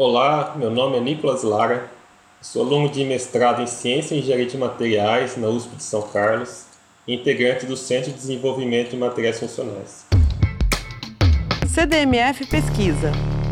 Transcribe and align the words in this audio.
Olá, 0.00 0.54
meu 0.54 0.70
nome 0.70 0.96
é 0.96 1.00
Nicolas 1.00 1.42
Lara, 1.42 1.90
sou 2.40 2.64
aluno 2.64 2.88
de 2.88 3.04
mestrado 3.04 3.62
em 3.62 3.66
Ciência 3.66 4.14
e 4.14 4.20
Engenharia 4.20 4.46
de 4.46 4.56
Materiais 4.56 5.36
na 5.36 5.48
USP 5.48 5.74
de 5.74 5.82
São 5.82 6.02
Carlos 6.02 6.66
e 7.04 7.16
integrante 7.16 7.66
do 7.66 7.76
Centro 7.76 8.12
de 8.12 8.16
Desenvolvimento 8.16 8.90
de 8.90 8.96
Materiais 8.96 9.40
Funcionais. 9.40 10.06
CDMF 11.66 12.46
Pesquisa, 12.46 13.10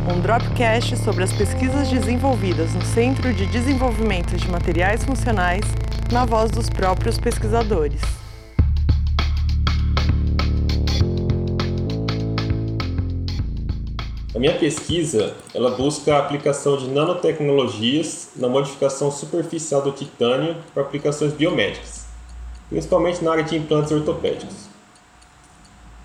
um 0.09 0.21
dropcast 0.21 0.97
sobre 0.99 1.25
as 1.25 1.33
pesquisas 1.33 1.89
desenvolvidas 1.89 2.73
no 2.75 2.83
Centro 2.83 3.35
de 3.35 3.45
Desenvolvimento 3.47 4.37
de 4.37 4.49
Materiais 4.49 5.03
Funcionais, 5.03 5.65
na 6.13 6.25
voz 6.25 6.53
dos 6.53 6.71
próprios 6.71 7.19
pesquisadores. 7.19 8.26
A 14.37 14.39
minha 14.39 14.53
pesquisa, 14.53 15.35
ela 15.55 15.71
busca 15.71 16.15
a 16.15 16.19
aplicação 16.19 16.77
de 16.77 16.89
nanotecnologias 16.89 18.29
na 18.37 18.47
modificação 18.47 19.11
superficial 19.11 19.81
do 19.81 19.93
titânio 19.93 20.57
para 20.75 20.83
aplicações 20.83 21.33
biomédicas, 21.33 22.05
principalmente 22.69 23.25
na 23.25 23.33
área 23.33 23.45
de 23.45 23.57
implantes 23.57 23.93
ortopédicos. 23.93 24.55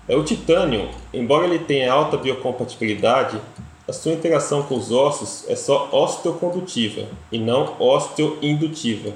É, 0.08 0.16
o 0.16 0.24
titânio, 0.24 0.88
embora 1.12 1.44
ele 1.44 1.58
tenha 1.58 1.92
alta 1.92 2.16
biocompatibilidade, 2.16 3.38
a 3.86 3.92
sua 3.92 4.12
interação 4.12 4.62
com 4.62 4.76
os 4.76 4.90
ossos 4.90 5.44
é 5.46 5.54
só 5.54 5.90
osteocondutiva 5.92 7.08
e 7.30 7.38
não 7.38 7.76
osteoindutiva, 7.78 9.12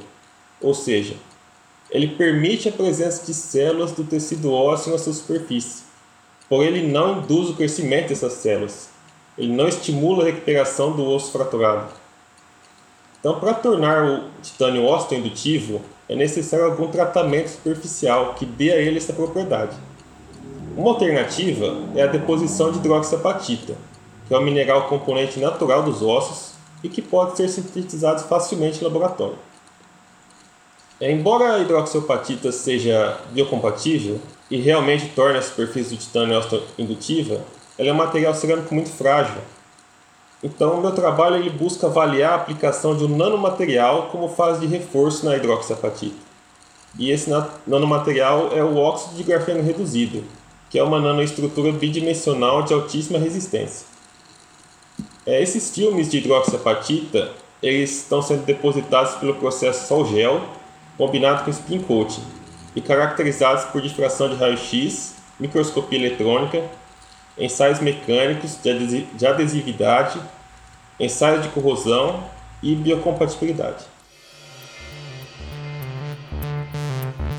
ou 0.61 0.75
seja, 0.75 1.14
ele 1.91 2.09
permite 2.09 2.69
a 2.69 2.73
presença 2.73 3.25
de 3.25 3.33
células 3.33 3.92
do 3.92 4.05
tecido 4.05 4.53
ósseo 4.53 4.92
na 4.92 4.98
sua 4.98 5.14
superfície, 5.14 5.84
porém 6.51 6.69
ele 6.69 6.92
não 6.92 7.20
induz 7.20 7.48
o 7.48 7.55
crescimento 7.55 8.11
dessas 8.11 8.34
células, 8.34 8.95
ele 9.37 9.53
não 9.53 9.69
estimula 9.69 10.23
a 10.23 10.27
recuperação 10.27 10.93
do 10.93 11.05
osso 11.05 11.33
fraturado. 11.33 11.89
Então, 13.21 13.41
para 13.41 13.55
tornar 13.55 14.05
o 14.05 14.25
titânio 14.43 14.84
osteoindutivo, 14.84 15.81
é 16.09 16.15
necessário 16.15 16.67
algum 16.67 16.89
tratamento 16.89 17.48
superficial 17.48 18.34
que 18.34 18.47
dê 18.47 18.73
a 18.73 18.77
ele 18.77 18.98
essa 18.98 19.12
propriedade. 19.12 19.77
Uma 20.77 20.91
alternativa 20.91 21.77
é 21.95 22.03
a 22.03 22.06
deposição 22.06 22.70
de 22.70 22.78
hidroxiapatita, 22.78 23.75
que 24.28 24.34
é 24.34 24.39
um 24.39 24.43
mineral 24.43 24.89
componente 24.89 25.41
natural 25.41 25.83
dos 25.83 26.03
ossos 26.03 26.53
e 26.84 26.89
que 26.89 27.03
pode 27.03 27.37
ser 27.37 27.48
sintetizado 27.48 28.23
facilmente 28.25 28.81
em 28.81 28.84
laboratório. 28.84 29.39
É, 31.00 31.11
embora 31.11 31.55
a 31.55 31.59
hidroxiapatita 31.59 32.53
seja 32.53 33.19
biocompatível 33.31 34.21
e 34.50 34.59
realmente 34.59 35.09
torne 35.09 35.39
a 35.39 35.43
superfície 35.43 35.95
do 35.95 36.00
titânio 36.00 36.39
osteoindutiva, 36.39 37.41
ela 37.78 37.88
é 37.88 37.92
um 37.92 37.96
material 37.96 38.34
cerâmico 38.34 38.74
muito 38.74 38.91
frágil. 38.91 39.41
Então, 40.42 40.74
o 40.74 40.80
meu 40.80 40.92
trabalho 40.92 41.36
ele 41.36 41.50
busca 41.50 41.86
avaliar 41.86 42.32
a 42.32 42.36
aplicação 42.36 42.96
de 42.96 43.05
um 43.05 43.16
nanomaterial 43.16 44.08
como 44.10 44.28
fase 44.28 44.60
de 44.60 44.66
reforço 44.66 45.24
na 45.24 45.36
hidroxiapatita. 45.36 46.27
E 46.98 47.10
esse 47.10 47.30
nanomaterial 47.66 48.50
é 48.52 48.62
o 48.62 48.77
óxido 48.77 49.16
de 49.16 49.22
grafeno 49.22 49.62
reduzido, 49.62 50.24
que 50.70 50.78
é 50.78 50.82
uma 50.82 51.00
nanoestrutura 51.00 51.72
bidimensional 51.72 52.62
de 52.62 52.72
altíssima 52.72 53.19
resistência. 53.19 53.86
É, 55.27 55.42
esses 55.42 55.74
filmes 55.74 56.08
de 56.08 56.19
hidroxiapatita 56.19 57.32
eles 57.62 58.02
estão 58.02 58.22
sendo 58.22 58.44
depositados 58.44 59.14
pelo 59.16 59.34
processo 59.34 59.88
sol-gel 59.88 60.41
combinado 60.97 61.44
com 61.44 61.50
spin 61.50 61.80
coating 61.80 62.22
e 62.74 62.80
caracterizados 62.80 63.64
por 63.64 63.80
difração 63.80 64.28
de 64.28 64.36
raio-x, 64.36 65.14
microscopia 65.41 65.98
eletrônica 65.98 66.62
ensaios 67.39 67.81
mecânicos 67.81 68.59
de 68.62 69.27
adesividade, 69.27 70.20
ensaios 70.98 71.43
de 71.43 71.48
corrosão 71.51 72.25
e 72.62 72.75
biocompatibilidade. 72.75 73.84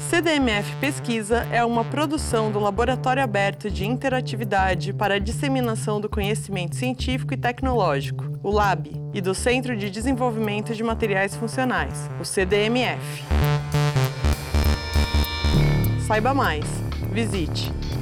CDMF 0.10 0.74
Pesquisa 0.78 1.46
é 1.52 1.64
uma 1.66 1.84
produção 1.84 2.50
do 2.50 2.60
Laboratório 2.60 3.22
Aberto 3.22 3.70
de 3.70 3.86
Interatividade 3.86 4.94
para 4.94 5.16
a 5.16 5.20
Disseminação 5.20 6.00
do 6.00 6.08
Conhecimento 6.08 6.76
Científico 6.76 7.34
e 7.34 7.38
Tecnológico, 7.38 8.24
o 8.42 8.50
LAB, 8.50 8.88
e 9.14 9.20
do 9.20 9.36
Centro 9.36 9.76
de 9.76 9.90
Desenvolvimento 9.90 10.74
de 10.74 10.82
Materiais 10.82 11.36
Funcionais, 11.36 12.10
o 12.22 12.24
CDMF. 12.24 13.02
Saiba 16.08 16.34
mais. 16.34 16.66
Visite 17.12 17.72